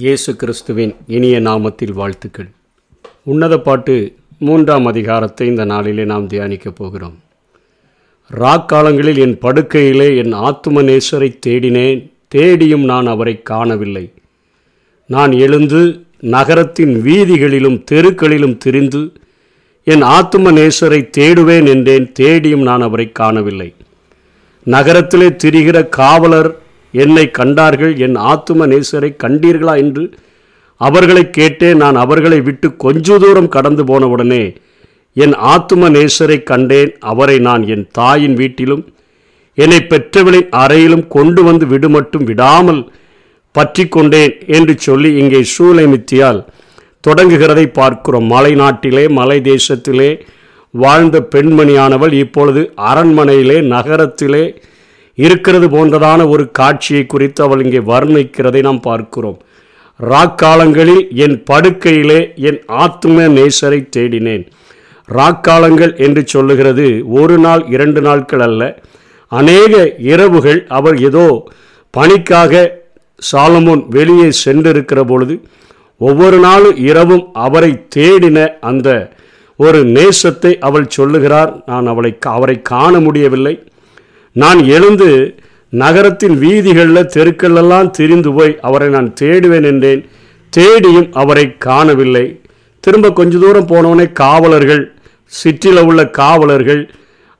இயேசு 0.00 0.36
கிறிஸ்துவின் 0.36 0.94
இனிய 1.06 1.36
நாமத்தில் 1.40 1.92
வாழ்த்துக்கள். 1.92 2.48
உன்னத 3.22 3.54
பாட்டு 3.58 3.94
மூன்றாம் 4.38 4.86
அதிகாரத்தை 4.86 5.46
இந்த 5.46 5.64
நாளிலே 5.64 6.04
நாம் 6.04 6.26
தியானிக்கப் 6.26 6.76
போகிறோம். 6.80 7.16
ராக்காலங்களில் 8.30 9.18
என் 9.18 9.38
படுக்கையிலே 9.38 10.08
என் 10.22 10.34
ஆத்தும 10.46 10.84
தேடினேன் 11.46 12.12
தேடியும் 12.28 12.84
நான் 12.84 13.06
அவரை 13.06 13.34
காணவில்லை. 13.42 14.12
நான் 15.06 15.32
எழுந்து 15.32 15.82
நகரத்தின் 16.20 16.94
வீதிகளிலும் 17.06 17.78
தெருக்களிலும் 17.90 18.56
திரிந்து 18.56 19.02
என் 19.84 20.02
ஆத்தும 20.02 20.54
தேடுவேன் 21.18 21.68
என்றேன் 21.74 22.12
தேடியும் 22.12 22.62
நான் 22.62 22.80
அவரை 22.80 23.12
காணவில்லை. 23.12 23.74
நகரத்திலே 24.64 25.28
திரிகிற 25.44 25.88
காவலர் 26.00 26.50
என்னை 26.90 27.30
கண்டார்கள் 27.30 27.96
என் 27.98 28.14
ஆத்தும 28.14 28.66
நேசரை 28.66 29.16
கண்டீர்களா 29.24 29.76
என்று 29.78 30.04
அவர்களை 30.76 31.30
கேட்டேன் 31.30 31.76
நான் 31.76 31.96
அவர்களை 31.96 32.40
விட்டு 32.40 32.76
கொஞ்ச 32.76 33.18
தூரம் 33.18 33.48
கடந்து 33.48 33.84
போனவுடனே 33.84 34.56
என் 35.16 35.32
ஆத்தும 35.32 35.90
நேசரை 35.90 36.42
கண்டேன் 36.42 36.96
அவரை 36.98 37.38
நான் 37.38 37.68
என் 37.68 37.88
தாயின் 37.92 38.34
வீட்டிலும் 38.34 38.84
என்னை 39.54 39.80
பெற்றவளின் 39.86 40.48
அறையிலும் 40.56 41.08
கொண்டு 41.08 41.42
வந்து 41.42 41.66
விடுமட்டும் 41.66 42.24
விடாமல் 42.24 42.90
பற்றி 43.52 43.88
கொண்டேன் 43.88 44.38
என்று 44.46 44.78
சொல்லி 44.78 45.14
இங்கே 45.14 45.44
சூலைமித்தியால் 45.58 46.44
தொடங்குகிறதை 47.06 47.66
பார்க்கிறோம். 47.72 48.26
மலை 48.26 48.54
நாட்டிலே 48.54 49.08
மலை 49.08 49.40
தேசத்திலே 49.40 50.20
வாழ்ந்த 50.70 51.28
பெண்மணியானவள் 51.34 52.12
இப்பொழுது 52.12 52.72
அரண்மனையிலே 52.76 53.60
நகரத்திலே 53.60 54.60
இருக்கிறது 55.24 55.66
போன்றதான 55.74 56.20
ஒரு 56.32 56.44
காட்சியை 56.58 57.04
குறித்து 57.06 57.40
அவள் 57.44 57.62
இங்கே 57.64 57.82
வர்ணிக்கிறதை 57.92 58.60
நாம் 58.68 58.80
பார்க்கிறோம். 58.88 59.38
ராக்காலங்களில் 60.00 61.04
என் 61.24 61.36
படுக்கையிலே 61.50 62.20
என் 62.48 62.60
ஆத்ம 62.84 63.26
நேசரை 63.38 63.80
தேடினேன். 63.96 64.44
ராக்காலங்கள் 65.08 65.92
என்று 66.06 66.22
சொல்லுகிறது 66.34 66.86
ஒரு 67.20 67.36
நாள் 67.38 67.62
இரண்டு 67.74 68.00
நாட்கள் 68.08 68.44
அல்ல. 68.48 68.62
அநேக 69.32 69.74
இரவுகள் 70.12 70.60
அவர் 70.78 70.96
ஏதோ 71.08 71.24
பணிக்காக 71.94 72.52
சாலமோன் 73.32 73.82
வெளியே 73.96 74.28
சென்றிருக்கிற 74.44 75.00
பொழுது 75.04 75.34
ஒவ்வொரு 76.00 76.38
நாளும் 76.38 76.78
இரவும் 76.90 77.24
அவரை 77.46 77.72
தேடின 77.96 78.38
அந்த 78.70 78.88
ஒரு 79.58 79.80
நேசத்தை 79.96 80.52
அவள் 80.68 80.92
சொல்லுகிறார். 80.96 81.50
நான் 81.66 81.86
அவளை 81.86 82.12
அவரை 82.36 82.56
காண 82.72 82.92
முடியவில்லை. 83.06 83.54
நான் 84.40 84.60
எழுந்து 84.76 85.08
நகரத்தின் 85.72 86.36
வீதிகளில் 86.42 87.10
தெருக்களெல்லாம் 87.14 87.90
திரிந்து 87.96 88.30
போய் 88.36 88.52
அவரை 88.68 88.88
நான் 88.96 89.08
தேடுவேன் 89.20 89.66
என்றேன். 89.70 90.02
தேடியும் 90.52 91.08
அவரை 91.22 91.44
காணவில்லை. 91.66 92.26
திரும்ப 92.84 93.06
கொஞ்ச 93.18 93.38
தூரம் 93.38 93.70
போனவனே 93.72 94.06
காவலர்கள் 94.22 94.84
சிற்றில 95.32 95.78
உள்ள 95.88 96.02
காவலர்கள் 96.20 96.82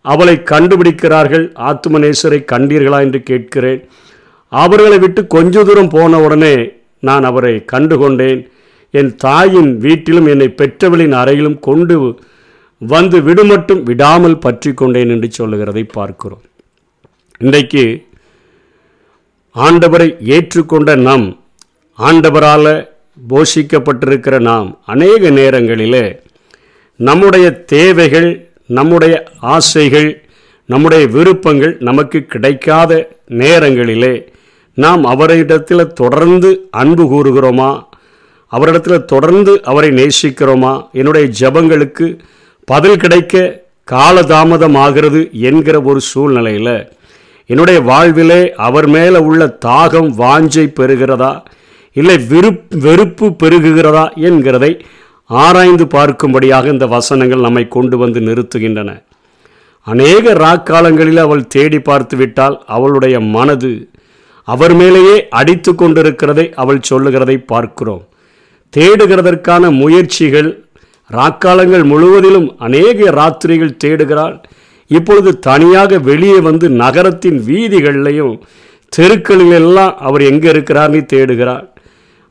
அவளை 0.04 0.34
கண்டுபிடிக்கிறார்கள். 0.52 1.44
ஆத்துமநேசரை 1.68 2.40
கண்டீர்களா 2.52 2.98
என்று 3.06 3.20
கேட்கிறேன். 3.30 3.80
அவர்களை 4.52 4.98
விட்டு 4.98 5.22
கொஞ்ச 5.36 5.64
தூரம் 5.64 5.92
போன 5.96 6.20
உடனே 6.26 6.54
நான் 7.02 7.24
அவரை 7.30 7.54
கண்டுகொண்டேன். 7.72 8.40
என் 8.94 9.12
தாயின் 9.16 9.72
வீட்டிலும் 9.84 10.28
என்னை 10.34 10.48
பெற்றவளின் 10.60 11.16
அறையிலும் 11.22 11.58
கொண்டு 11.68 11.96
வந்து 12.82 13.18
விடுமட்டும் 13.20 13.82
விடாமல் 13.82 14.42
பற்றி 14.44 14.70
கொண்டேன் 14.74 15.10
என்று 15.14 15.28
சொல்லுகிறதை 15.30 15.84
பார்க்கிறோம். 15.98 16.44
இன்றைக்கு 17.40 18.06
ஆண்டவரை 19.54 20.08
ஏற்றுக்கொண்ட 20.28 20.96
நாம் 20.96 21.38
ஆண்டவரால் 21.98 22.88
போஷிக்கப்பட்டிருக்கிற 23.28 24.40
நாம் 24.40 24.78
அநேக 24.84 25.30
நேரங்களிலே 25.30 26.20
நம்முடைய 26.96 27.50
தேவைகள் 27.50 28.50
நம்முடைய 28.66 29.24
ஆசைகள் 29.40 30.22
நம்முடைய 30.66 31.06
விருப்பங்கள் 31.06 31.76
நமக்கு 31.80 32.26
கிடைக்காத 32.26 33.08
நேரங்களிலே 33.26 34.32
நாம் 34.74 35.04
அவரிடத்தில் 35.04 35.92
தொடர்ந்து 35.92 36.68
அன்பு 36.70 37.04
கூறுகிறோமா? 37.04 37.82
அவரிடத்தில் 38.48 39.04
தொடர்ந்து 39.04 39.62
அவரை 39.62 39.90
நேசிக்கிறோமா? 39.90 40.86
என்னுடைய 40.92 41.30
ஜபங்களுக்கு 41.40 42.18
பதில் 42.64 42.96
கிடைக்க 42.96 43.62
காலதாமதமாகிறது 43.90 45.30
என்கிற 45.30 45.80
ஒரு 45.80 46.00
சூழ்நிலையில் 46.00 46.90
என்னுடைய 47.50 47.80
வாழ்விலே 47.80 48.40
அவர் 48.66 48.88
மேலே 48.88 49.18
உள்ள 49.28 49.42
தாகம் 49.66 50.10
வாஞ்சை 50.22 50.64
பெறுகிறதா? 50.78 51.32
இல்லை 51.96 52.16
விருப் 52.30 52.64
வெறுப்பு 52.84 53.26
பெருகுகிறதா 53.42 54.04
என்கிறதை 54.28 54.72
ஆராய்ந்து 55.30 55.84
பார்க்கும்படியாக 55.84 56.66
இந்த 56.74 56.86
வசனங்கள் 56.86 57.46
நம்மை 57.46 57.68
கொண்டு 57.68 57.96
வந்து 57.98 58.20
நிறுத்துகின்றன. 58.20 58.90
அநேக 59.86 60.34
ராக்காலங்களில் 60.44 61.20
அவள் 61.26 61.46
தேடி 61.46 61.78
பார்த்து 61.78 62.16
விட்டால் 62.16 62.56
அவளுடைய 62.66 63.20
மனது 63.20 63.72
அவர் 64.48 64.74
மேலேயே 64.74 65.16
அடித்து 65.40 65.72
கொண்டிருக்கிறதை 65.72 66.46
அவள் 66.52 66.86
சொல்லுகிறதை 66.90 67.38
பார்க்கிறோம். 67.52 68.04
தேடுகிறதற்கான 68.76 69.70
முயற்சிகள் 69.82 70.50
ராக்காலங்கள் 71.10 71.84
முழுவதிலும் 71.84 72.48
அநேக 72.58 73.10
ராத்திரிகள் 73.20 73.78
தேடுகிறாள். 73.84 74.36
இப்பொழுது 74.90 75.30
தனியாக 75.48 75.98
வெளியே 76.10 76.38
வந்து 76.48 76.66
நகரத்தின் 76.82 77.38
வீதிகள்லையும் 77.48 78.34
தெருக்களில் 78.92 79.54
எல்லாம் 79.60 79.94
அவர் 80.08 80.22
எங்கே 80.30 80.48
இருக்கிறார்னு 80.54 81.00
தேடுகிறார். 81.12 81.66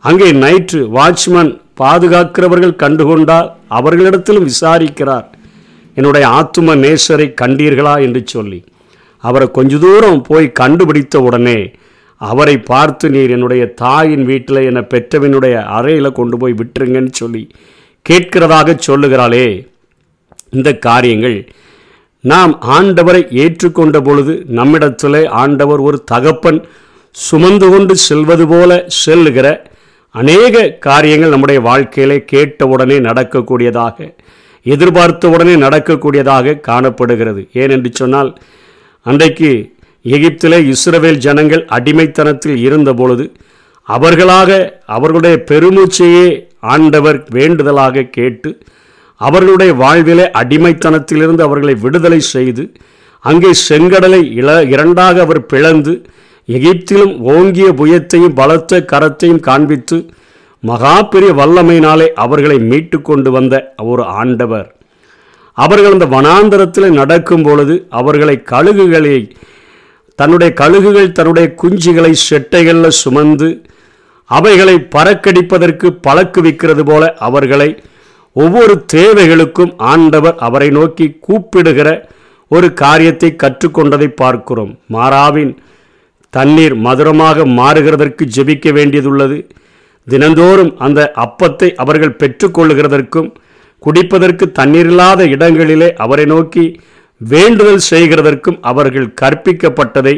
அங்கே 0.03 0.29
நைட்டு 0.43 0.79
வாட்ச்மேன் 0.97 1.51
பாதுகாக்கிறவர்கள் 1.81 2.79
கண்டுகொண்டால் 2.83 3.49
அவர்களிடத்திலும் 3.69 4.47
விசாரிக்கிறார். 4.51 5.27
என்னுடைய 5.97 6.25
ஆத்தும 6.39 6.75
நேசரை 6.85 7.27
கண்டீர்களா 7.41 7.93
என்று 8.05 8.21
சொல்லி. 8.33 8.59
அவரை 9.23 9.47
கொஞ்ச 9.57 9.77
தூரம் 9.85 10.21
போய் 10.29 10.47
கண்டுபிடித்த 10.61 11.21
உடனே 11.27 11.59
அவரை 12.21 12.55
பார்த்து 12.69 13.07
நீர் 13.15 13.33
என்னுடைய 13.35 13.63
தாயின் 13.81 14.25
வீட்டில் 14.25 14.59
என்னை 14.69 14.83
பெற்றவனுடைய 14.93 15.55
அறையில் 15.77 16.17
கொண்டு 16.19 16.35
போய் 16.41 16.55
விட்டுருங்கன்னு 16.59 17.13
சொல்லி 17.21 17.43
கேட்கிறதாக 18.05 18.75
சொல்லுகிறாளே. 18.87 19.47
இந்த 20.57 20.69
காரியங்கள் 20.87 21.37
நாம் 22.29 22.53
ஆண்டவரை 22.77 23.21
ஏற்றுக்கொண்ட 23.43 23.97
பொழுது 24.03 24.33
நம்மிடத்தில் 24.57 25.19
ஆண்டவர் 25.41 25.79
ஒரு 25.79 25.97
தகப்பன் 26.11 26.59
சுமந்து 27.15 27.67
கொண்டு 27.69 27.93
செல்வது 28.07 28.45
போல 28.47 28.71
செல்லுகிற 29.03 29.47
அநேக 30.15 30.69
காரியங்கள் 30.87 31.29
நம்முடைய 31.29 31.59
வாழ்க்கையிலே 31.61 32.17
கேட்டவுடனே 32.25 32.97
நடக்கக்கூடியதாக 32.99 33.97
எதிர்பார்த்த 34.65 35.29
உடனே 35.29 35.55
நடக்கக்கூடியதாக 35.55 36.59
காணப்படுகிறது. 36.59 37.41
ஏனென்று 37.53 37.89
சொன்னால் 37.91 38.31
அன்றைக்கு 39.05 39.51
எகிப்திலே 40.05 40.59
இஸ்ரவேல் 40.73 41.21
ஜனங்கள் 41.25 41.63
அடிமைத்தனத்தில் 41.77 42.57
இருந்தபொழுது 42.57 43.25
அவர்களாக 43.87 44.49
அவர்களுடைய 44.95 45.35
பெருமூச்சையே 45.51 46.27
ஆண்டவர் 46.73 47.19
வேண்டுதலாக 47.29 48.07
கேட்டு 48.17 48.49
அவர்களுடைய 49.17 49.73
வாழ்விலே 49.73 50.23
அடிமைத்தனத்திலிருந்து 50.23 51.41
அவர்களை 51.41 51.75
விடுதலை 51.75 52.19
செய்து 52.19 52.71
அங்கே 53.19 53.51
செங்கடலை 53.69 54.31
இள 54.31 54.63
இரண்டாக 54.63 55.21
அவர் 55.21 55.45
பிளந்து 55.45 56.05
எகிப்திலும் 56.47 57.19
ஓங்கிய 57.19 57.67
புயத்தையும் 57.71 58.33
பலத்த 58.33 58.85
கரத்தையும் 58.91 59.39
காண்பித்து 59.39 59.97
மகா 60.59 61.01
பெரிய 61.03 61.31
வல்லமையினாலே 61.31 62.07
அவர்களை 62.15 62.59
மீட்டு 62.59 63.01
கொண்டு 63.01 63.31
வந்த 63.31 63.73
ஒரு 63.77 64.03
ஆண்டவர். 64.03 64.75
அவர்கள் 65.53 65.91
அந்த 65.91 66.05
வனாந்தரத்தில் 66.05 66.89
நடக்கும் 66.89 67.43
பொழுது 67.43 67.85
அவர்களை 67.89 68.43
கழுகுகளை 68.51 69.31
தன்னுடைய 70.15 70.53
கழுகுகள் 70.53 71.11
தன்னுடைய 71.11 71.55
குஞ்சுகளை 71.61 72.13
செட்டைகளில் 72.29 72.87
சுமந்து 72.87 73.49
அவைகளை 74.29 74.87
பறக்கடிப்பதற்கு 74.95 75.99
பழக்குவிக்கிறது 76.07 76.85
போல 76.85 77.13
அவர்களை 77.19 77.83
ஒவ்வொரு 78.39 78.73
தேவைகளுக்கும் 78.93 79.71
ஆண்டவர் 79.91 80.37
அவரை 80.47 80.69
நோக்கி 80.77 81.05
கூப்பிடுகிற 81.27 81.89
ஒரு 82.51 82.67
காரியத்தை 82.81 83.29
கற்றுக்கொண்டதை 83.43 84.09
பார்க்கிறோம். 84.21 84.73
மாறாவின் 84.95 85.53
தண்ணீர் 86.33 86.75
மதுரமாக 86.85 87.45
மாறுகிறதற்கு 87.59 88.23
ஜெபிக்க 88.35 88.71
வேண்டியதுள்ளது. 88.77 89.37
தினந்தோறும் 90.07 90.71
அந்த 90.85 90.99
அப்பத்தை 91.25 91.69
அவர்கள் 91.83 92.17
பெற்றுக்கொள்ளுகிறதற்கும் 92.21 93.29
குடிப்பதற்கு 93.81 94.45
தண்ணீரில்லாத 94.59 95.21
இடங்களிலே 95.35 95.89
அவரை 96.03 96.25
நோக்கி 96.33 96.65
வேண்டுதல் 97.21 97.83
செய்கிறதற்கும் 97.91 98.59
அவர்கள் 98.71 99.13
கற்பிக்கப்பட்டதை 99.21 100.15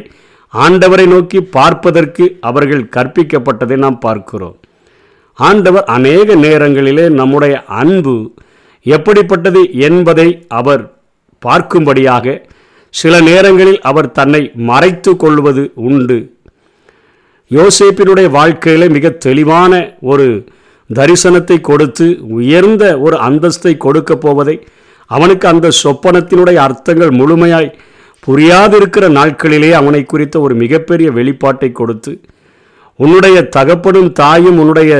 ஆண்டவரை 0.53 1.05
நோக்கி 1.13 1.39
பார்ப்பதற்கு 1.57 2.25
அவர்கள் 2.49 2.83
கற்பிக்கப்பட்டதை 2.95 3.77
நாம் 3.85 3.99
பார்க்கிறோம். 4.05 4.55
ஆண்டவர் 5.39 5.83
அநேக 5.85 6.35
நேரங்களிலே 6.35 7.09
நம்முடைய 7.09 7.63
அன்பு 7.63 8.31
எப்படிப்பட்டது 8.81 9.71
என்பதை 9.79 10.45
அவர் 10.47 10.93
பார்க்கும்படியாக 11.45 12.47
சில 12.93 13.21
நேரங்களில் 13.21 13.79
அவர் 13.81 14.11
தன்னை 14.11 14.51
மறைத்து 14.53 15.17
கொள்வது 15.17 15.71
உண்டு. 15.75 16.33
யோசேப்பினுடைய 17.51 18.29
வாழ்க்கையில் 18.29 18.89
மிக 18.89 19.09
தெளிவான 19.09 19.95
ஒரு 20.01 20.45
தரிசனத்தை 20.95 21.61
கொடுத்து 21.61 22.17
உயர்ந்த 22.29 22.99
ஒரு 22.99 23.17
அந்தஸ்தை 23.17 23.77
கொடுக்க 23.77 24.15
போவதை 24.15 24.67
அவனுக்கு 25.07 25.47
அந்த 25.47 25.71
சொப்பனத்தினுடைய 25.83 26.55
அர்த்தங்கள் 26.55 27.11
முழுமையாய் 27.11 27.75
புரியாதிருக்கிற 28.27 29.07
நாட்களிலே 29.09 29.71
அவனை 29.71 30.05
குறித்த 30.05 30.39
ஒரு 30.39 30.55
மிகப்பெரிய 30.55 31.11
வெளிப்பாட்டை 31.11 31.71
கொடுத்து 31.71 32.21
உன்னுடைய 33.03 33.37
தகப்பனும் 33.55 34.11
தாயும் 34.21 34.59
உன்னுடைய 34.61 34.93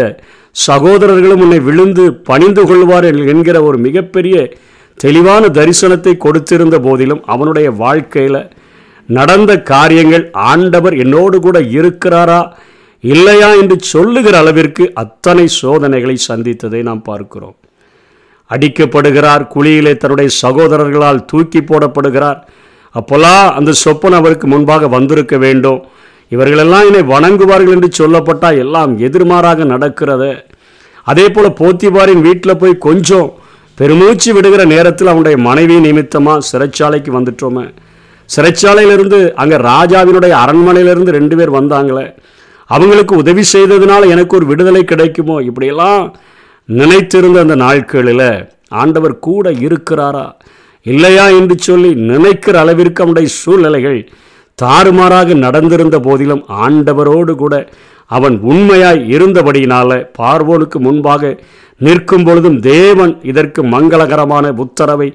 சகோதரர்களும் 0.56 1.42
உன்னை 1.46 1.60
விழுந்து 1.68 2.04
பணிந்து 2.30 2.63
கொள்வார் 2.69 3.07
என்கிற 3.34 3.57
ஒரு 3.63 3.78
மிகப்பெரிய 3.88 4.36
தெளிவான 4.98 5.44
தரிசனத்தை 5.57 6.13
கொடுத்திருந்த 6.25 6.78
போதிலும் 6.88 7.22
அவனுடைய 7.25 7.68
வாழ்க்கையில் 7.84 8.42
நடந்த 9.10 9.51
காரியங்கள் 9.72 10.25
ஆண்டவர் 10.51 10.96
என்னோடு 11.04 11.38
கூட 11.40 11.60
இருக்கிறாரா 11.78 12.42
இல்லையா 13.04 13.50
என்று 13.62 13.75
சொல்லுகிற 13.94 14.36
அளவிற்கு 14.38 14.84
அத்தனை 15.04 15.46
சோதனைகளை 15.62 16.16
சந்தித்ததை 16.30 16.81
நாம் 16.90 17.01
பார்க்கிறோம். 17.01 17.56
அடிக்கப்படுகிறார் 18.50 19.44
குழியிலே 19.54 19.94
தன்னுடைய 19.98 20.30
சகோதரர்களால் 20.42 21.25
தூக்கி 21.25 21.62
போடப்படுகிறார். 21.62 22.40
அப்போல்லாம் 22.96 23.46
அந்த 23.51 23.72
சொப்பன் 23.84 24.18
அவருக்கு 24.19 24.48
முன்பாக 24.48 24.88
வந்திருக்க 24.88 25.38
வேண்டும். 25.38 25.80
இவர்களெல்லாம் 26.29 26.85
என்னை 26.89 27.01
வணங்குவார்கள் 27.15 27.75
என்று 27.75 27.89
சொல்லப்பட்டால் 27.99 28.57
எல்லாம் 28.57 28.99
எதிர்மாறாக 28.99 29.65
நடக்கிறது. 29.65 30.45
அதே 31.03 31.29
போல் 31.29 31.57
போத்திபாரின் 31.59 32.21
வீட்டில் 32.21 32.57
போய் 32.57 32.77
கொஞ்சம் 32.77 33.29
பெருமூச்சு 33.75 34.33
விடுகிற 34.33 34.65
நேரத்தில் 34.65 35.07
அவனுடைய 35.07 35.37
மனைவி 35.37 35.79
நிமித்தமாக 35.79 36.45
சிறைச்சாலைக்கு 36.51 37.11
வந்துட்டோமே. 37.17 37.65
சிறைச்சாலையிலிருந்து 38.35 39.31
அங்கே 39.33 39.55
ராஜாவினுடைய 39.55 40.33
அரண்மனையிலிருந்து 40.43 41.11
ரெண்டு 41.19 41.35
பேர் 41.35 41.51
வந்தாங்களே. 41.51 42.13
அவங்களுக்கு 42.65 43.15
உதவி 43.15 43.43
செய்ததுனால 43.53 44.09
எனக்கு 44.09 44.35
ஒரு 44.35 44.45
விடுதலை 44.45 44.83
கிடைக்குமோ? 44.83 45.41
இப்படியெல்லாம் 45.41 46.15
நினைத்திருந்த 46.65 47.39
அந்த 47.39 47.55
நாட்களில் 47.55 48.49
ஆண்டவர் 48.69 49.19
கூட 49.19 49.51
இருக்கிறாரா? 49.51 50.31
இல்லையா 50.81 51.27
என்று 51.27 51.57
சொல்லி 51.57 51.93
நினைக்கிற 51.93 52.59
அளவிற்கு 52.59 53.03
அவனுடைய 53.03 53.29
சூழ்நிலைகள் 53.29 54.09
தாறுமாறாக 54.61 55.35
நடந்திருந்த 55.35 55.97
போதிலும் 56.00 56.44
ஆண்டவரோடு 56.65 57.33
கூட 57.35 57.56
அவன் 58.11 58.35
உண்மையாய் 58.44 59.01
இருந்தபடியினால 59.15 59.89
பார்வோனுக்கு 60.19 60.77
முன்பாக 60.77 61.31
நிற்கும் 61.81 62.23
பொழுதும் 62.23 62.59
தேவன் 62.59 63.13
இதற்கு 63.21 63.61
மங்களகரமான 63.63 64.45
உத்தரவை 64.56 65.09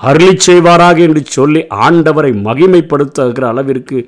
அருளி 0.00 0.32
செய்வாராக 0.46 0.98
என்று 0.98 1.22
சொல்லி 1.26 1.60
ஆண்டவரை 1.86 2.30
மகிமைப்படுத்துகிற 2.46 3.44
அளவிற்கு 3.44 3.98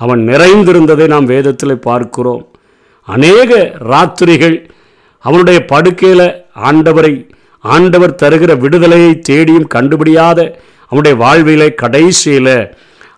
அவன் 0.00 0.20
நிறைந்திருந்ததை 0.28 1.06
நாம் 1.06 1.24
வேதத்தில் 1.24 1.78
பார்க்கிறோம். 1.78 2.42
அநேக 3.08 3.50
ராத்திரிகள் 3.90 4.56
அவனுடைய 5.24 5.58
படுக்கையில் 5.64 6.26
ஆண்டவரை 6.68 7.12
ஆண்டவர் 7.64 8.18
தருகிற 8.22 8.52
விடுதலையை 8.58 9.12
தேடியும் 9.20 9.70
கண்டுபிடியாத 9.74 10.38
அவனுடைய 10.92 11.14
வாழ்விலே 11.16 11.68
கடைசியில் 11.74 12.54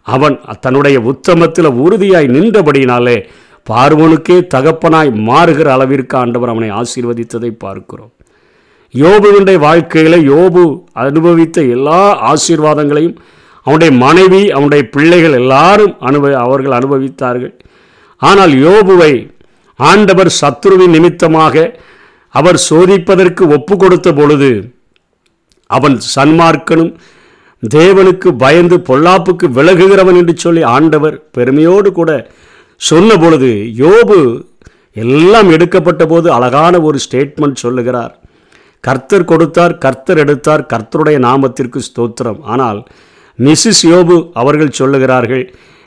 அவன் 0.07 0.37
தன்னுடைய 0.65 0.97
உத்தமத்தில் 1.11 1.77
உறுதியாய் 1.85 2.33
நின்றபடியினாலே 2.37 3.17
பார்வனுக்கே 3.67 4.39
தகப்பனாய் 4.55 5.11
மாறுகிற 5.29 5.69
அளவிற்கு 5.75 6.17
ஆண்டவர் 6.23 6.53
அவனை 6.53 6.71
ஆசீர்வதித்ததை 6.81 7.51
பார்க்கிறோம். 7.65 8.13
யோபுவினுடைய 8.95 9.59
வாழ்க்கையில் 9.67 10.19
யோபு 10.33 10.65
அனுபவித்த 11.03 11.61
எல்லா 11.77 12.01
ஆசீர்வாதங்களையும் 12.31 13.17
அவனுடைய 13.67 13.93
மனைவி 14.05 14.43
அவனுடைய 14.57 14.83
பிள்ளைகள் 14.95 15.39
எல்லாரும் 15.41 15.95
அனுபவ 16.09 16.33
அவர்கள் 16.47 16.77
அனுபவித்தார்கள். 16.79 17.55
ஆனால் 18.23 18.53
யோபுவை 18.67 19.13
ஆண்டவர் 19.79 20.31
சத்ருவின் 20.41 20.95
நிமித்தமாக 20.97 21.57
அவர் 22.35 22.59
சோதிப்பதற்கு 22.69 23.43
ஒப்பு 23.57 23.75
கொடுத்த 23.77 24.09
பொழுது 24.19 24.51
அவன் 25.71 25.97
சன்மார்க்கனும் 26.15 26.93
தேவனுக்கு 27.63 28.29
பயந்து 28.45 28.77
பொல்லாப்புக்கு 28.89 29.47
விலகுகிறவன் 29.59 30.19
என்று 30.21 30.35
சொல்லி 30.45 30.63
ஆண்டவர் 30.77 31.17
பெருமையோடு 31.37 31.91
கூட 31.99 32.11
சொன்ன 32.81 33.17
பொழுது 33.23 33.51
யோபு 33.83 34.19
எல்லாம் 35.05 35.51
எடுக்கப்பட்ட 35.57 36.03
போது 36.07 36.29
அழகான 36.37 36.75
ஒரு 36.89 36.99
ஸ்டேட்மெண்ட் 37.05 37.63
சொல்லுகிறார். 37.65 38.13
கர்த்தர் 38.85 39.31
கொடுத்தார் 39.31 39.75
கர்த்தர் 39.85 40.21
எடுத்தார் 40.25 40.63
கர்த்தருடைய 40.73 41.19
நாமத்திற்கு 41.29 41.81
ஸ்தோத்திரம். 41.89 42.41
ஆனால் 42.53 42.81
மிஸ்ஸஸ் 43.39 43.85
யோபு 43.93 44.17
அவர்கள் 44.41 44.77
சொல்லுகிறார்கள் 44.81 45.45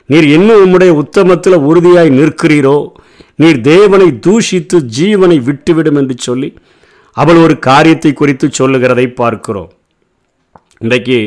நீர் 0.08 0.26
இன்னும் 0.36 0.62
உம்முடைய 0.64 0.92
உத்தமத்தில் 1.02 1.64
உறுதியாய் 1.68 2.10
நிற்கிறீரோ? 2.18 2.76
நீர் 3.42 3.58
தேவனை 3.72 4.08
தூஷித்து 4.26 4.76
ஜீவனை 4.98 5.38
விட்டுவிடும் 5.48 5.98
என்று 6.00 6.14
சொல்லி 6.26 6.50
அவள் 7.16 7.40
ஒரு 7.44 7.54
காரியத்தை 7.68 8.12
குறித்து 8.12 8.46
சொல்லுகிறதை 8.60 9.06
பார்க்கிறோம். 9.20 9.70
இன்றைக்கு 10.84 11.18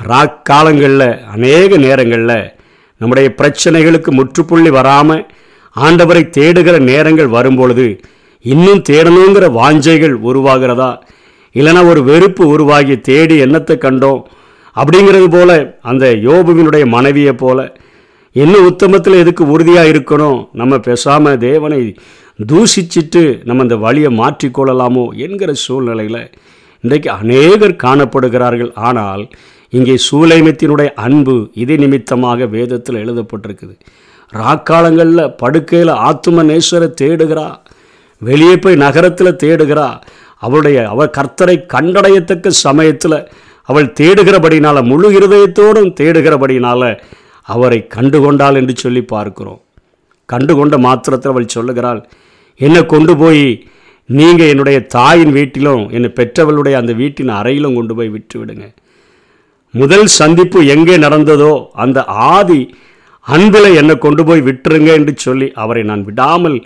ராக் 0.00 0.44
காலங்களில் 0.44 1.24
அநேக 1.24 1.76
நேரங்களில் 1.76 2.52
நம்முடைய 2.96 3.34
பிரச்சனைகளுக்கு 3.36 4.10
முற்றுப்புள்ளி 4.10 4.70
வராமல் 4.70 5.26
ஆண்டவரை 5.76 6.22
தேடுகிற 6.28 6.78
நேரங்கள் 6.80 7.26
வரும்பொழுது 7.26 8.00
இன்னும் 8.40 8.82
தேடணுங்கிற 8.88 9.46
வாஞ்சைகள் 9.52 10.12
உருவாகிறதா? 10.12 10.98
இல்லைனா 11.54 11.88
ஒரு 11.88 12.04
வெறுப்பு 12.04 12.46
உருவாகி 12.46 13.00
தேடி 13.00 13.42
என்னத்தை 13.44 13.74
கண்டோம்? 13.76 14.22
அப்படிங்கிறது 14.76 15.30
போல 15.30 15.78
அந்த 15.82 16.06
யோபுவினுடைய 16.06 16.86
மனைவியை 16.86 17.32
போல 17.32 17.76
இன்னும் 18.32 18.66
உத்தமத்தில் 18.66 19.14
எதுக்கு 19.14 19.50
உறுதியாக 19.50 19.88
இருக்கணும்? 19.88 20.48
நம்ம 20.52 20.78
பேசாமல் 20.78 21.38
தேவனை 21.38 21.96
தூஷிச்சிட்டு 22.52 23.44
நம்ம 23.44 23.62
அந்த 23.62 23.76
வழியை 23.76 24.18
மாற்றிக்கொள்ளலாமோ 24.18 25.16
என்கிற 25.16 25.52
சூழ்நிலையில் 25.52 26.30
இன்றைக்கு 26.84 27.10
அநேகர் 27.20 27.74
காணப்படுகிறார்கள். 27.84 28.72
ஆனால் 28.88 29.22
இங்கே 29.72 29.94
சூலைமத்தினுடைய 30.08 30.88
அன்பு 31.06 31.36
இது 31.62 31.74
நிமித்தமாக 31.82 32.46
வேதத்தில் 32.56 33.00
எழுதப்பட்டிருக்குது. 33.04 33.74
ராக்காலங்களில் 34.32 35.32
படுக்கையில் 35.40 35.92
ஆத்தும 36.08 36.44
நேஸ்வரை 36.50 36.88
தேடுகிறா 37.00 37.48
வெளியே 38.22 38.54
போய் 38.64 38.82
நகரத்தில் 38.84 39.40
தேடுகிறா. 39.42 39.88
அவளுடைய 40.46 40.78
அவள் 40.92 41.14
கர்த்தரை 41.18 41.56
கண்டடையத்தக்க 41.74 42.48
சமயத்தில் 42.66 43.18
அவள் 43.68 43.88
தேடுகிறபடினால் 44.00 44.88
முழு 44.90 45.08
இருதயத்தோடும் 45.18 45.92
தேடுகிறபடினால் 46.00 46.88
அவரை 47.46 47.78
கண்டுகொண்டாள் 47.94 48.58
என்று 48.60 48.74
சொல்லி 48.82 49.02
பார்க்கிறோம். 49.14 49.60
கண்டுகொண்ட 50.28 50.76
மாத்திரத்தில் 50.86 51.32
அவள் 51.32 51.54
சொல்லுகிறாள் 51.54 52.00
என்னை 52.60 52.82
கொண்டு 52.92 53.12
போய் 53.22 53.44
நீங்கள் 54.08 54.48
என்னுடைய 54.48 54.80
தாயின் 54.86 55.32
வீட்டிலும் 55.32 55.90
என்னை 55.90 56.10
பெற்றவளுடைய 56.10 56.72
அந்த 56.72 56.92
வீட்டின் 56.92 57.28
அறையிலும் 57.28 57.74
கொண்டு 57.74 57.94
போய் 57.94 58.08
விட்டு 58.08 58.38
விடுங்க 58.38 58.66
முதல் 59.74 60.06
சந்திப்பு 60.14 60.66
எங்கே 60.66 60.96
நடந்ததோ 60.96 61.52
அந்த 61.74 62.04
ஆதி 62.28 62.60
அன்பில் 63.26 63.74
என்னை 63.74 63.98
கொண்டு 63.98 64.24
போய் 64.24 64.40
விட்டுருங்க 64.40 64.90
என்று 64.92 65.14
சொல்லி 65.16 65.52
அவரை 65.54 65.82
நான் 65.82 66.04
விடாமல் 66.04 66.58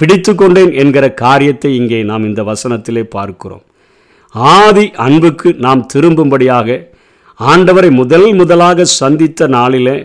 பிடித்து 0.00 0.34
கொண்டேன் 0.34 0.72
என்கிற 0.72 1.12
காரியத்தை 1.14 1.74
இங்கே 1.76 2.02
நாம் 2.02 2.24
இந்த 2.24 2.42
வசனத்திலே 2.42 3.02
பார்க்கிறோம். 3.08 3.64
ஆதி 4.34 4.90
அன்புக்கு 4.96 5.54
நாம் 5.58 5.86
திரும்பும்படியாக 5.86 6.78
ஆண்டவரை 7.40 7.90
முதல் 7.92 8.34
முதலாக 8.34 8.84
சந்தித்த 8.84 9.46
நாளிலே 9.46 9.96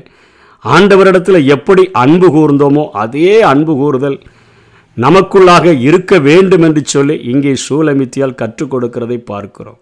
ஆண்டவரிடத்தில் 0.65 1.45
எப்படி 1.45 1.89
அன்பு 1.91 2.27
கூர்ந்தோமோ 2.27 2.89
அதே 2.95 3.41
அன்பு 3.41 3.75
கூறுதல் 3.75 4.17
நமக்குள்ளாக 4.97 5.65
இருக்க 5.87 6.19
வேண்டும் 6.27 6.65
என்று 6.67 6.81
சொல்லி 6.85 7.15
இங்கே 7.31 7.53
சூலமித்தியால் 7.65 8.39
கற்றுக் 8.41 8.71
கொடுக்கிறதை 8.73 9.17
பார்க்கிறோம். 9.31 9.79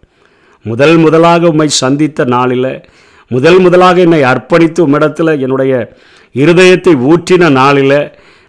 முதல் 0.65 0.98
முதலாக 0.98 1.48
உம்மை 1.48 1.67
சந்தித்த 1.82 2.25
நாளில் 2.36 2.72
முதல் 3.32 3.60
முதலாக 3.60 4.00
என்னை 4.00 4.22
அர்ப்பணித்து 4.24 4.79
உம்மிடத்தில் 4.86 5.39
என்னுடைய 5.39 5.74
இருதயத்தை 6.36 6.93
ஊற்றின 7.12 7.50
நாளில் 7.60 8.00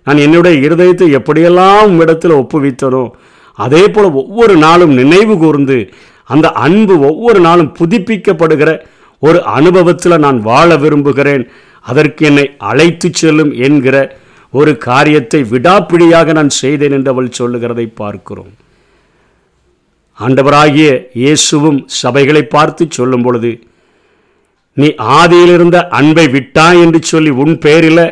நான் 0.06 0.22
என்னுடைய 0.26 0.54
இருதயத்தை 0.68 1.06
எப்படியெல்லாம் 1.18 1.84
உம்மிடத்தில் 1.90 2.38
ஒப்புவித்தனோ 2.40 3.04
அதே 3.58 3.82
போல் 3.88 4.10
ஒவ்வொரு 4.20 4.54
நாளும் 4.56 4.92
நினைவு 4.92 5.34
கூர்ந்து 5.38 5.78
அந்த 6.30 6.46
அன்பு 6.66 6.94
ஒவ்வொரு 7.10 7.40
நாளும் 7.40 7.72
புதுப்பிக்கப்படுகிற 7.78 8.70
ஒரு 9.22 9.38
அனுபவத்தில் 9.56 10.22
நான் 10.24 10.38
வாழ 10.40 10.76
விரும்புகிறேன். 10.76 11.44
அதற்கு 11.84 12.22
என்னை 12.26 12.46
அழைத்து 12.70 13.08
செல்லும் 13.12 13.52
என்கிற 13.66 13.96
ஒரு 14.58 14.72
காரியத்தை 14.88 15.40
விடாப்பிடியாக 15.52 16.34
நான் 16.38 16.52
செய்தேன் 16.62 16.94
என்று 16.96 17.10
அவள் 17.12 17.36
சொல்லுகிறதை 17.38 17.86
பார்க்கிறோம். 18.00 18.52
ஆண்டவராகிய 20.18 20.88
இயேசுவும் 21.20 21.78
சபைகளை 22.00 22.42
பார்த்து 22.54 22.84
சொல்லும் 22.98 23.24
பொழுது 23.26 23.52
நீ 24.76 24.88
ஆதியிலிருந்த 25.18 25.78
அன்பை 25.98 26.26
விட்டாய் 26.34 26.82
என்று 26.84 27.00
சொல்லி 27.12 27.32
உன் 27.42 27.56
பேரில் 27.64 28.06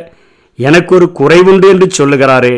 எனக்கு 0.58 0.92
ஒரு 0.98 1.06
குறைவுண்டு 1.20 1.66
என்று 1.74 1.86
சொல்லுகிறாரே. 1.98 2.56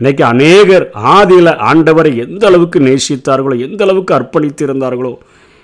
இன்னைக்கு 0.00 0.24
அநேகர் 0.32 0.84
ஆதியில் 1.16 1.52
ஆண்டவரை 1.70 2.12
எந்த 2.24 2.42
அளவுக்கு 2.50 2.78
நேசித்தார்களோ 2.88 3.56
எந்த 3.66 3.80
அளவுக்கு 3.86 4.12
அர்ப்பணித்திருந்தார்களோ 4.18 5.12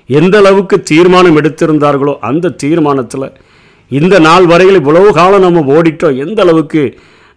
எந்த 0.08 0.34
அளவுக்கு 0.42 0.76
தீர்மானம் 0.90 1.38
எடுத்திருந்தார்களோ 1.40 2.14
அந்த 2.28 2.54
தீர்மானத்தில் 2.62 3.26
இந்த 3.90 4.14
நாள் 4.26 4.46
வரையில் 4.52 4.78
இவ்வளவு 4.80 5.08
காலம் 5.18 5.44
நம்ம 5.46 5.64
ஓடிட்டோம். 5.76 6.18
எந்த 6.24 6.38
அளவுக்கு 6.44 6.82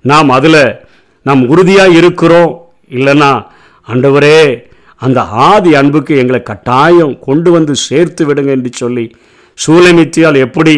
நாம் 0.02 0.30
அதில் 0.30 0.64
நாம் 1.26 1.42
உறுதியாக 1.48 1.98
இருக்கிறோம். 2.00 2.52
இல்லைன்னா 2.90 3.32
ஆண்டவரே 3.88 4.40
அந்த 5.02 5.20
ஆதி 5.22 5.72
அன்புக்கு 5.76 6.14
எங்களை 6.18 6.40
கட்டாயம் 6.44 7.14
கொண்டு 7.20 7.52
வந்து 7.52 7.74
சேர்த்து 7.88 8.24
விடுங்க 8.26 8.52
என்று 8.58 8.72
சொல்லி 8.74 9.06
சூலமித்தியால் 9.58 10.38
எப்படி 10.46 10.76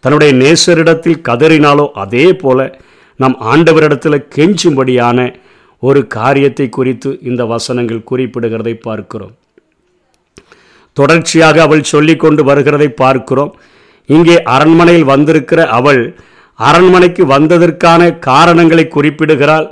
தன்னுடைய 0.00 0.32
நேசரிடத்தில் 0.34 1.22
கதறினாலோ 1.28 1.86
அதே 2.04 2.26
போல 2.32 2.78
நம் 3.20 3.36
ஆண்டவரிடத்தில் 3.52 4.26
கெஞ்சும்படியான 4.36 5.18
ஒரு 5.82 6.00
காரியத்தை 6.06 6.66
குறித்து 6.68 7.10
இந்த 7.22 7.42
வசனங்கள் 7.44 8.06
குறிப்பிடுகிறதை 8.10 8.74
பார்க்கிறோம். 8.80 9.34
தொடர்ச்சியாக 10.92 11.62
அவள் 11.62 11.90
சொல்லிக்கொண்டு 11.92 12.42
வருகிறதை 12.44 12.88
பார்க்கிறோம். 13.02 13.52
இங்கே 14.08 14.36
அரண்மனையில் 14.56 15.10
வந்திருக்கிற 15.12 15.60
அவள் 15.78 16.02
அரண்மனைக்கு 16.58 17.22
வந்ததற்கான 17.26 18.18
காரணங்களை 18.18 18.84
குறிப்பிடுகிறாள். 18.88 19.66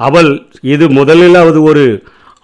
அவள் 0.00 0.30
இது 0.74 0.86
முதலில் 0.88 1.34
அது 1.34 1.62
ஒரு 1.62 1.84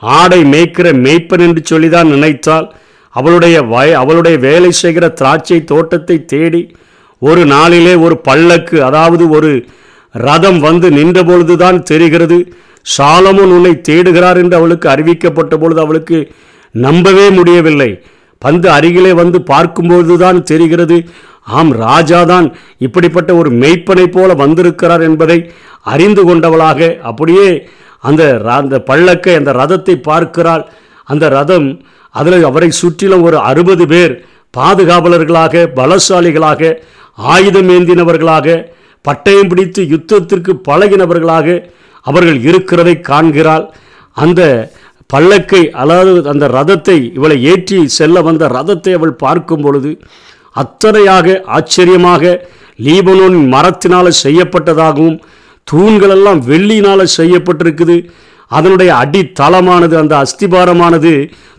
ஆடை 0.03 0.41
மேய்க்கிற 0.45 0.87
மேய்ப்பன் 1.05 1.45
என்று 1.47 1.61
சொல்லிதான் 1.65 2.09
நினைத்தாள். 2.09 2.67
அவளுடைய 3.15 3.57
வய 3.63 3.99
அவளுடைய 3.99 4.37
வேலை 4.39 4.71
செய்கிற 4.73 5.09
திராட்சை 5.09 5.59
தோட்டத்தை 5.65 6.17
தேடி 6.25 6.63
ஒரு 7.23 7.43
நாளிலே 7.47 7.95
ஒரு 8.07 8.17
பல்லக்கு 8.29 8.77
அதாவது 8.85 9.25
ஒரு 9.29 9.51
ரதம் 10.15 10.59
வந்து 10.61 10.89
நின்ற 10.91 11.19
பொழுதுதான் 11.23 11.79
தெரிகிறது. 11.83 12.39
சாலமோன் 12.97 13.53
உன்னை 13.57 13.73
தேடுகிறார் 13.89 14.39
என்று 14.43 14.57
அவளுக்கு 14.57 14.89
அறிவிக்கப்பட்ட 14.89 15.55
பொழுது 15.57 15.81
அவளுக்கு 15.81 16.19
நம்பவே 16.75 17.27
முடியவில்லை. 17.31 17.91
பந்து 18.45 18.71
அருகிலே 18.71 19.13
வந்து 19.13 19.39
பார்க்கும்போதுதான் 19.39 20.43
தெரிகிறது 20.43 20.97
ஆம் 21.45 21.73
ராஜாதான் 21.81 22.47
இப்படிப்பட்ட 22.79 23.35
ஒரு 23.35 23.51
மெய்ப்பனை 23.53 24.05
போல 24.07 24.35
வந்திருக்கிறார் 24.35 25.01
என்பதை 25.01 25.39
அறிந்து 25.83 26.23
கொண்டவளாக. 26.25 26.99
அப்படியே 27.03 27.69
அந்த 28.01 28.41
ர- 28.45 28.61
அந்த 28.61 28.77
பள்ளக்கை 28.91 29.33
அந்த 29.37 29.53
ரதத்தை 29.53 29.95
பார்க்கிறாள். 29.95 30.65
அந்த 31.05 31.29
ரதம் 31.29 31.69
அதில் 32.11 32.45
அவரை 32.45 32.71
சுற்றிலும் 32.71 33.23
ஒரு 33.23 33.39
அறுபது 33.39 33.87
பேர் 33.87 34.13
பாதுகாவலர்களாக 34.59 35.67
பலசாலிகளாக 35.75 36.75
ஆயுதம் 37.17 37.69
ஏந்தினவர்களாக 37.69 38.65
பட்டயம் 39.09 39.49
பிடித்து 39.49 39.83
யுத்தத்திற்கு 39.83 40.53
பழகினவர்களாக 40.69 41.65
அவர்கள் 42.03 42.39
இருக்கிறதை 42.41 43.01
காண்கிறாள். 43.01 43.67
அந்த 44.13 44.43
பல்லக்கை 45.11 45.63
அதாவது 45.81 46.29
அந்த 46.33 46.47
ரதத்தை 46.57 46.99
இவளை 47.19 47.37
ஏற்றி 47.51 47.79
செல்ல 47.99 48.21
வந்த 48.21 48.45
ரதத்தை 48.57 48.93
அவள் 48.99 49.21
பார்க்கும் 49.25 49.65
பொழுது 49.65 49.91
அத்தனையாக 50.57 51.37
ஆச்சரியமாக 51.57 52.23
லீபனோனின் 52.87 53.49
மரத்தினால் 53.55 54.19
செய்யப்பட்டதாகவும் 54.25 55.19
தூண்களெல்லாம் 55.69 56.41
வெள்ளியினால் 56.51 57.15
செய்யப்பட்டிருக்குது. 57.19 57.97
அதனுடைய 58.51 58.91
அடித்தளமானது 59.03 59.95
அந்த 60.01 60.15
அஸ்திபாரமானது 60.25 61.13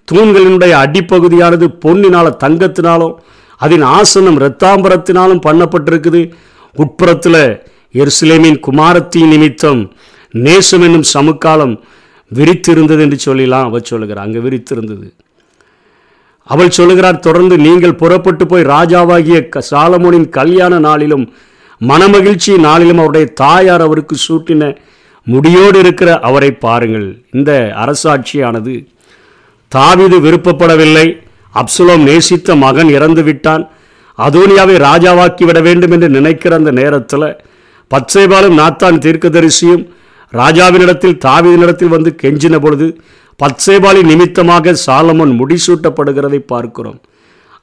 தூண்களினுடைய 0.08 0.74
அடிப்பகுதியானது 0.84 1.68
பொன்னினால 1.84 2.28
தங்கத்தினாலும் 2.44 3.16
அதன் 3.60 3.86
ஆசனம் 3.98 4.38
இரத்தாம்பரத்தினாலும் 4.42 5.44
பண்ணப்பட்டிருக்குது. 5.48 6.22
உட்புறத்தில் 6.76 7.44
எருசலேமின் 7.96 8.60
குமாரத்தின் 8.68 9.30
நிமித்தம் 9.34 9.82
நேசம் 10.34 10.84
என்னும் 10.88 11.08
சமுக்காலம் 11.14 11.76
விரித்திருந்தது 12.34 13.00
என்று 13.00 13.18
சொல்லிலாம் 13.26 13.64
அவள் 13.64 13.84
சொல்லுகிறார் 13.84 14.26
அங்கே 14.26 14.38
விரித்திருந்தது. 14.38 15.14
அவள் 16.44 16.70
சொல்லுகிறார் 16.70 17.20
தொடர்ந்து 17.20 17.58
நீங்கள் 17.58 17.96
புறப்பட்டு 17.96 18.48
போய் 18.48 18.62
ராஜாவாகிய 18.62 19.50
க- 19.50 19.66
சாலமோனின் 19.72 20.30
கல்யாண 20.30 20.80
நாளிலும் 20.80 21.34
மனமகிழ்ச்சி 21.82 22.60
நாளிலும் 22.60 22.96
அவருடைய 22.96 23.26
தாயார் 23.26 23.82
அவருக்கு 23.82 24.16
சூட்டின 24.28 24.78
முடியோடு 25.26 25.80
இருக்கிற 25.80 26.20
அவரை 26.20 26.52
பாருங்கள். 26.52 27.26
இந்த 27.32 27.74
அரசாட்சியானது 27.76 28.88
தாவிது 29.76 30.20
விருப்பப்படவில்லை. 30.20 31.24
அப்சுலோம் 31.56 32.04
நேசித்த 32.04 32.56
மகன் 32.56 32.90
இறந்து 32.90 33.24
விட்டான். 33.24 33.70
அதோனியாவை 34.18 34.78
ராஜாவாக்கி 34.78 35.46
விட 35.46 35.62
வேண்டும் 35.62 35.92
என்று 35.92 36.10
நினைக்கிற 36.10 36.56
அந்த 36.56 36.72
நேரத்தில் 36.72 37.36
பச்சைபாலும் 37.90 38.58
நாத்தான் 38.58 38.98
தீர்க்கதரிசியும் 38.98 39.95
ராஜாவினிடத்தில் 40.34 41.18
தாவிதனிடத்தில் 41.26 41.94
வந்து 41.96 42.16
கெஞ்சின 42.22 42.60
பொழுது 42.60 42.88
பச்சைபாலின் 43.40 44.10
நிமித்தமாக 44.12 44.76
சாலமோன் 44.86 45.34
முடிசூட்டப்படுகிறதை 45.40 46.40
பார்க்கிறோம். 46.54 47.00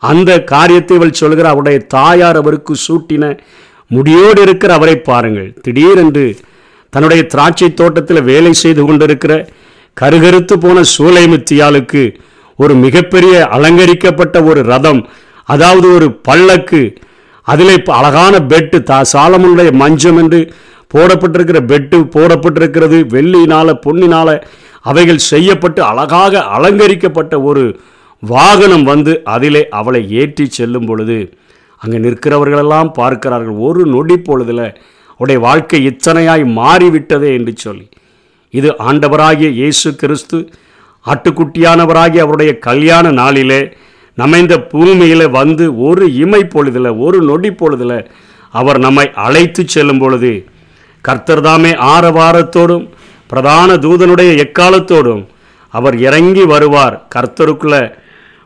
அந்த 0.03 0.31
காரியத்தை 0.45 0.97
இவள் 0.97 1.19
சொல்கிற 1.21 1.49
அவருடைய 1.49 1.79
தாயார் 1.87 2.37
அவருக்கு 2.37 2.75
சூட்டின 2.87 3.25
முடியோடு 3.91 4.43
இருக்கிற 4.43 4.75
அவரை 4.75 4.97
பாருங்கள். 4.99 5.55
திடீரென்று 5.63 6.37
தன்னுடைய 6.91 7.23
திராட்சை 7.27 7.75
தோட்டத்தில் 7.75 8.23
வேலை 8.23 8.53
செய்து 8.53 8.83
கொண்டிருக்கிற 8.85 9.49
கருகருத்து 9.97 10.55
போன 10.59 10.81
சூளைமுத்தியாளுக்கு 10.97 12.03
ஒரு 12.59 12.75
மிகப்பெரிய 12.75 13.35
அலங்கரிக்கப்பட்ட 13.51 14.43
ஒரு 14.45 14.63
ரதம் 14.63 15.09
அதாவது 15.49 15.95
ஒரு 15.95 16.09
பல்லக்கு 16.13 16.83
அதிலே 17.47 17.77
அழகான 17.87 18.35
பெட்டு 18.41 18.83
தா 18.83 18.99
சாலமனுடைய 19.13 19.71
மஞ்சம் 19.73 20.17
என்று 20.17 20.41
போடப்பட்டிருக்கிற 20.93 21.61
பெட்டு 21.67 21.99
போடப்பட்டிருக்கிறது 22.15 22.99
வெள்ளியினால 23.13 23.75
பொன்னினால 23.85 24.29
அவைகள் 24.85 25.27
செய்யப்பட்டு 25.29 25.81
அழகாக 25.85 26.43
அலங்கரிக்கப்பட்ட 26.55 27.35
ஒரு 27.43 27.65
வாகனம் 28.23 28.85
வந்து 28.85 29.13
அதிலே 29.27 29.63
அவளை 29.73 30.03
ஏற்றி 30.21 30.45
செல்லும் 30.51 30.87
பொழுது 30.87 31.19
அங்கே 31.81 31.99
நிற்கிறவர்களெல்லாம் 31.99 32.91
பார்க்கிறார்கள் 32.97 33.57
ஒரு 33.63 33.83
நொடி 33.93 34.17
பொழுதில் 34.21 34.67
அவருடைய 35.11 35.39
வாழ்க்கை 35.41 35.79
இத்தனையாய் 35.87 36.45
மாறிவிட்டதே 36.57 37.31
என்று 37.35 37.53
சொல்லி. 37.59 37.85
இது 38.55 38.69
ஆண்டவராகிய 38.87 39.49
இயேசு 39.59 39.89
கிறிஸ்து 39.95 40.39
ஆட்டுக்குட்டியானவராகிய 41.07 42.25
அவருடைய 42.25 42.53
கல்யாண 42.61 43.11
நாளிலே 43.13 43.61
நம்ம 44.19 44.39
இந்த 44.39 44.57
பூமியில் 44.71 45.27
வந்து 45.37 45.65
ஒரு 45.85 46.05
இமை 46.17 46.43
பொழுதில் 46.47 46.91
ஒரு 47.05 47.19
நொடி 47.23 47.51
பொழுதில் 47.53 47.97
அவர் 48.55 48.79
நம்மை 48.79 49.07
அழைத்து 49.25 49.63
செல்லும் 49.67 49.99
பொழுது 49.99 50.33
கர்த்தர் 51.07 51.45
தாமே 51.47 51.73
ஆரவாரத்தோடும் 51.95 52.85
பிரதான 53.31 53.77
தூதனுடைய 53.85 54.31
எக்காலத்தோடும் 54.45 55.23
அவர் 55.75 55.97
இறங்கி 56.07 56.45
வருவார். 56.53 56.97
கர்த்தருக்குள்ள 57.15 57.77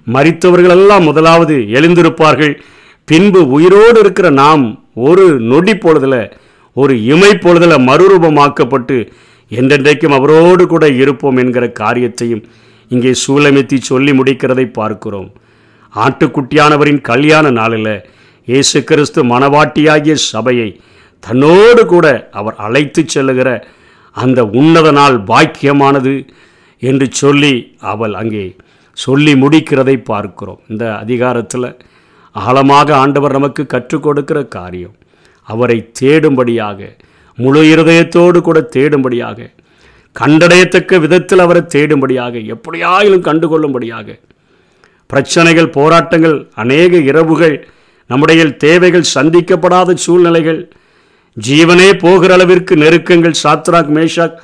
மறித்தவர்களெல்லாம் 0.06 1.06
முதலாவது 1.08 1.54
எழுந்திருப்பார்கள். 1.76 2.54
பின்பு 3.08 3.40
உயிரோடு 3.56 3.98
இருக்கிற 4.04 4.28
நாம் 4.42 4.64
ஒரு 5.08 5.24
நொடி 5.50 5.74
பொழுதில் 5.84 6.20
ஒரு 6.76 6.94
இமை 7.12 7.32
பொழுதில் 7.44 7.84
மறுரூபமாக்கப்பட்டு 7.88 8.96
என்றென்றைக்கும் 9.50 10.16
அவரோடு 10.18 10.64
கூட 10.66 10.84
இருப்போம் 11.02 11.38
என்கிற 11.42 11.64
காரியத்தையும் 11.80 12.42
இங்கே 12.90 13.12
சூலமித்தி 13.24 13.76
சொல்லி 13.90 14.12
முடிக்கிறதை 14.18 14.66
பார்க்கிறோம். 14.78 15.28
ஆட்டுக்குட்டியானவரின் 15.94 17.00
கல்யாண 17.10 17.46
நாளில் 17.60 17.94
இயேசு 18.48 18.78
கிறிஸ்து 18.90 19.20
மணவாட்டியாகிய 19.32 20.14
சபையை 20.32 20.68
தன்னோடு 21.20 21.86
கூட 21.86 22.28
அவர் 22.30 22.54
அழைத்து 22.54 23.04
செல்லுகிற 23.06 23.66
அந்த 24.12 24.44
உன்னத 24.44 24.90
நாள் 24.90 25.18
பாக்கியமானது 25.18 26.26
என்று 26.78 27.12
சொல்லி 27.12 27.74
அவள் 27.80 28.14
அங்கே 28.14 28.56
சொல்லி 28.92 29.34
முடிக்கிறதை 29.34 30.02
பார்க்கிறோம். 30.02 30.60
இந்த 30.68 30.96
அதிகாரத்தில் 30.96 31.76
ஆழமாக 32.32 32.96
ஆண்டவர் 32.96 33.32
நமக்கு 33.32 33.66
கற்றுக் 33.66 34.02
கொடுக்கிற 34.02 34.44
காரியம் 34.44 34.94
அவரை 35.42 35.90
தேடும்படியாக 36.00 36.96
முழு 37.34 37.68
இருதயத்தோடு 37.68 38.40
கூட 38.40 38.60
தேடும்படியாக 38.60 39.50
கண்டடையத்தக்க 40.12 40.98
விதத்தில் 40.98 41.38
அவரை 41.38 41.60
தேடும்படியாக 41.60 42.38
எப்படியாயிலும் 42.54 43.24
கண்டுகொள்ளும்படியாக 43.24 44.18
பிரச்சனைகள் 45.06 45.70
போராட்டங்கள் 45.70 46.48
அநேக 46.54 46.96
இரவுகள் 46.96 47.68
நம்முடைய 48.06 48.48
தேவைகள் 48.48 49.12
சந்திக்கப்படாத 49.14 49.94
சூழ்நிலைகள் 49.94 50.72
ஜீவனே 51.36 51.98
போகிற 51.98 52.34
அளவிற்கு 52.34 52.76
நெருக்கங்கள் 52.76 53.34
சாத்ராக் 53.42 53.90
மேஷாக் 53.90 54.36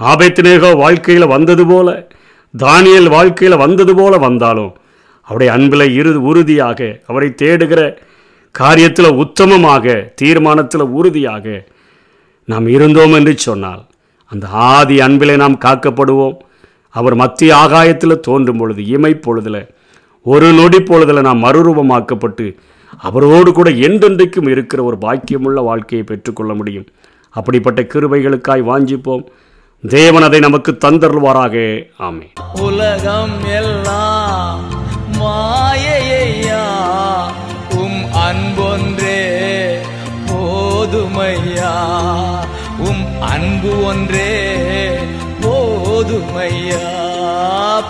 ஆபேத்நேகோ 0.00 0.76
வாழ்க்கையில் 0.76 1.26
வந்தது 1.26 1.66
போல 1.66 2.08
தானியல் 2.58 3.08
வாழ்க்கையில் 3.08 3.56
வந்தது 3.56 3.94
போல 3.94 4.16
வந்தாலும் 4.16 4.76
அவருடைய 5.22 5.52
அன்பில் 5.52 5.92
இரு 5.92 6.22
உறுதியாக 6.22 7.00
அவரை 7.06 7.34
தேடுகிற 7.42 7.98
காரியத்தில் 8.58 9.16
உத்தமமாக 9.16 10.12
தீர்மானத்தில் 10.14 10.80
உறுதியாக 10.80 11.66
நாம் 12.44 12.66
இருந்தோம் 12.66 13.12
என்று 13.12 13.38
சொன்னால் 13.38 13.86
அந்த 14.26 14.48
ஆதி 14.48 15.00
அன்பிலே 15.00 15.36
நாம் 15.36 15.58
காக்கப்படுவோம். 15.58 16.36
அவர் 16.88 17.14
மத்திய 17.14 17.56
ஆகாயத்தில் 17.56 18.20
தோன்றும் 18.20 18.56
பொழுது 18.56 18.86
இமை 18.86 19.14
பொழுதில் 19.14 19.68
ஒரு 20.22 20.52
நொடி 20.52 20.80
பொழுதில் 20.82 21.20
நாம் 21.20 21.44
மறுரூபமாக்கப்பட்டு 21.44 22.56
அவரோடு 23.02 23.52
கூட 23.52 23.70
எந்தெந்தைக்கும் 23.70 24.50
இருக்கிற 24.50 24.82
ஒரு 24.82 24.98
பாக்கியமுள்ள 25.00 25.62
வாழ்க்கையை 25.64 26.06
பெற்றுக்கொள்ள 26.06 26.54
முடியும். 26.54 26.86
அப்படிப்பட்ட 27.30 27.82
கிருபைகளுக்காய் 27.82 28.66
வாஞ்சிப்போம். 28.70 29.24
தேவன் 29.88 30.22
அதை 30.22 30.38
நமக்கு 30.38 30.78
தந்தருள்வாராக. 30.84 31.82
ஆமே 31.98 32.60
உலகம் 32.60 33.44
எல்லாம் 33.44 34.60
மாயையா? 35.20 36.64
உம் 37.74 38.04
அன்பொன்றே 38.12 39.24
போதுமையா? 40.26 41.74
உம் 42.78 43.20
அன்பு 43.20 43.84
ஒன்றே 43.84 44.34
போதுமையா? 45.40 46.88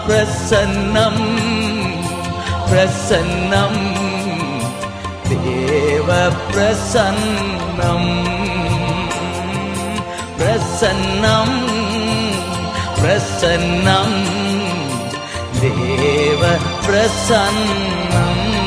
பிரசன்னம் 0.09 1.23
பிரசன்னம் 2.71 3.90
प्रसन्नम् 6.53 8.11
प्रसन्नम् 10.39 11.57
प्रसन्नम् 13.01 14.17
देव 15.61 16.43
प्रसन्नम्। 16.87 18.60